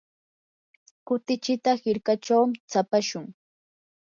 [1.05, 3.25] kutichita hirkachaw tsapashun.